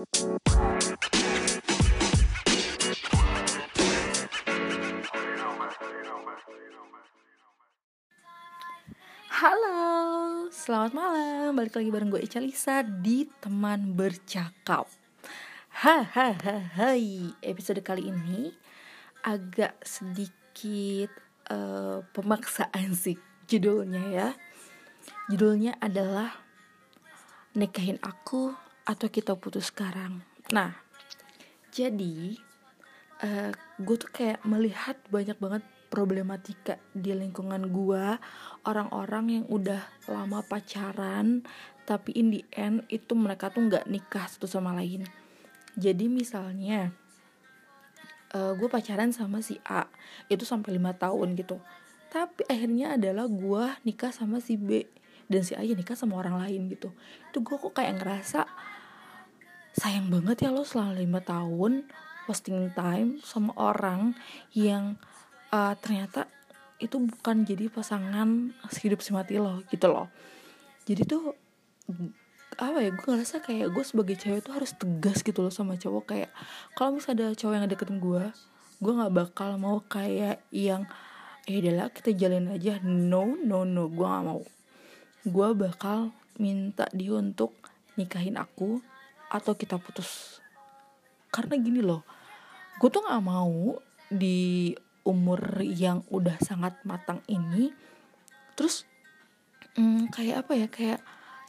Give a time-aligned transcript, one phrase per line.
[0.00, 0.08] Halo,
[10.48, 11.52] selamat malam.
[11.52, 14.88] Balik lagi bareng gue Ica Lisa di Teman Bercakap.
[15.84, 16.96] Hahaha.
[17.44, 18.56] Episode kali ini
[19.20, 21.12] agak sedikit
[21.52, 24.32] uh, pemaksaan sih judulnya ya.
[25.28, 26.40] Judulnya adalah
[27.52, 30.26] Nikahin Aku atau Kita Putus Sekarang.
[30.50, 30.74] Nah,
[31.70, 32.34] jadi
[33.22, 38.18] uh, gue tuh kayak melihat banyak banget problematika di lingkungan gua.
[38.62, 41.46] Orang-orang yang udah lama pacaran
[41.84, 45.02] tapi in the end itu mereka tuh nggak nikah satu sama lain.
[45.74, 46.94] Jadi misalnya
[48.30, 49.90] uh, eh, gue pacaran sama si A
[50.30, 51.58] itu sampai lima tahun gitu.
[52.14, 54.86] Tapi akhirnya adalah gue nikah sama si B
[55.26, 56.94] dan si A ya nikah sama orang lain gitu.
[57.34, 58.46] Itu gue kok kayak ngerasa
[59.74, 61.86] sayang banget ya lo selama lima tahun
[62.26, 64.14] wasting time sama orang
[64.54, 64.98] yang
[65.50, 66.30] uh, ternyata
[66.80, 70.08] itu bukan jadi pasangan hidup semati lo gitu loh.
[70.88, 71.36] Jadi tuh
[72.56, 76.04] apa ya gue ngerasa kayak gue sebagai cewek tuh harus tegas gitu loh sama cowok.
[76.16, 76.30] Kayak
[76.72, 78.24] kalau misalnya ada cowok yang deketin gue
[78.80, 80.88] gue nggak bakal mau kayak yang
[81.44, 82.80] eh adalah kita jalin aja.
[82.80, 84.42] No no no gue nggak mau.
[85.28, 87.52] Gue bakal minta dia untuk
[88.00, 88.80] nikahin aku
[89.30, 90.42] atau kita putus?
[91.30, 92.02] Karena gini loh
[92.80, 93.76] gue tuh nggak mau
[94.08, 94.72] di
[95.04, 97.68] umur yang udah sangat matang ini
[98.56, 98.88] terus
[99.76, 101.00] hmm, kayak apa ya kayak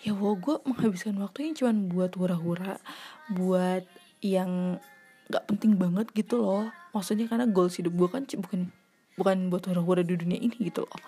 [0.00, 2.80] ya wow gue menghabiskan waktu yang cuman buat hura-hura
[3.28, 3.84] buat
[4.24, 4.80] yang
[5.28, 6.72] nggak penting banget gitu loh.
[6.96, 8.72] Maksudnya karena goals hidup gue kan bukan
[9.20, 11.00] bukan buat hura-hura di dunia ini gitu loh.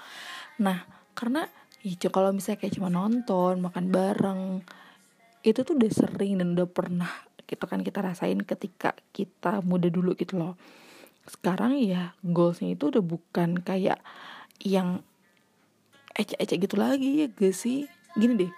[0.61, 0.85] Nah
[1.17, 1.49] karena
[1.81, 4.61] ya kalau misalnya kayak cuma nonton makan bareng
[5.41, 7.11] itu tuh udah sering dan udah pernah
[7.51, 10.55] gitu kan kita rasain ketika kita muda dulu gitu loh.
[11.27, 13.99] Sekarang ya goalsnya itu udah bukan kayak
[14.63, 15.03] yang
[16.15, 17.91] ecek-ecek gitu lagi ya gak sih?
[18.15, 18.53] Gini deh.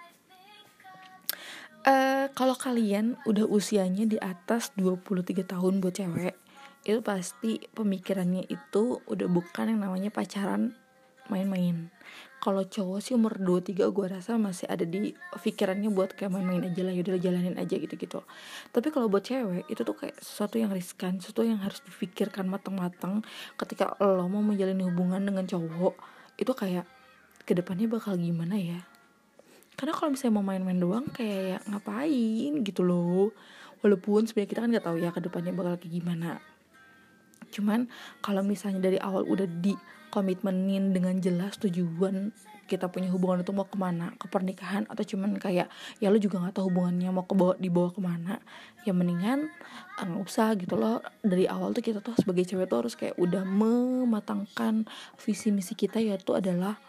[1.83, 6.35] Uh, kalau kalian udah usianya di atas 23 tahun buat cewek
[6.83, 10.75] itu pasti pemikirannya itu udah bukan yang namanya pacaran
[11.31, 11.91] main-main.
[12.43, 16.83] Kalau cowok sih umur 23 gue rasa masih ada di pikirannya buat kayak main-main aja
[16.83, 18.19] lah yaudah jalanin aja gitu-gitu.
[18.75, 23.23] Tapi kalau buat cewek itu tuh kayak sesuatu yang riskan sesuatu yang harus difikirkan matang-matang.
[23.55, 25.95] Ketika lo mau menjalin hubungan dengan cowok
[26.35, 26.83] itu kayak
[27.47, 28.83] ke depannya bakal gimana ya?
[29.79, 33.31] Karena kalau misalnya mau main-main doang kayak ya ngapain gitu loh.
[33.79, 36.43] Walaupun sebenarnya kita kan nggak tahu ya ke depannya bakal kayak gimana
[37.53, 37.85] cuman
[38.25, 39.77] kalau misalnya dari awal udah di
[40.09, 42.33] komitmenin dengan jelas tujuan
[42.63, 45.67] kita punya hubungan itu mau ke mana ke pernikahan atau cuman kayak
[45.99, 48.39] ya lo juga nggak tahu hubungannya mau ke bawah dibawa ke mana
[48.87, 49.51] ya mendingan
[49.99, 51.03] eh, nggak usah gitu loh.
[51.21, 54.87] Dari awal tuh kita tuh sebagai cewek tuh harus kayak udah mematangkan
[55.19, 56.79] visi misi kita yaitu adalah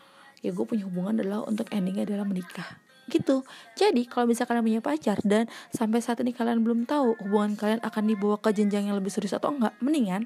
[0.44, 2.78] ya gue punya hubungan adalah untuk endingnya adalah menikah
[3.10, 3.44] gitu.
[3.76, 7.80] Jadi kalau bisa kalian punya pacar dan sampai saat ini kalian belum tahu hubungan kalian
[7.82, 10.24] akan dibawa ke jenjang yang lebih serius atau enggak mendingan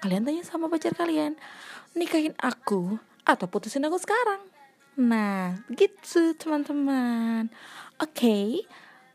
[0.00, 1.36] kalian tanya sama pacar kalian.
[1.94, 4.42] Nikahin aku atau putusin aku sekarang.
[5.00, 7.48] Nah gitu teman-teman.
[8.00, 8.46] Oke okay.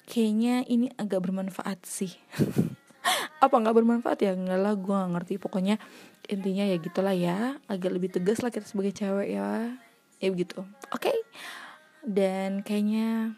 [0.06, 2.14] kayaknya ini agak bermanfaat sih.
[3.44, 4.34] Apa nggak bermanfaat ya?
[4.34, 5.34] Nggak lah gue gak ngerti.
[5.38, 5.76] Pokoknya
[6.26, 7.58] intinya ya gitulah ya.
[7.70, 9.76] Agak lebih tegas lah kita sebagai cewek ya.
[10.24, 10.64] Ya begitu.
[10.90, 11.12] Oke?
[11.12, 11.18] Okay?
[12.06, 13.34] dan kayaknya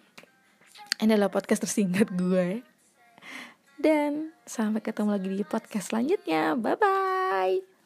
[0.99, 2.61] ini adalah podcast tersingkat gue
[3.77, 6.57] dan sampai ketemu lagi di podcast selanjutnya.
[6.57, 7.76] Bye bye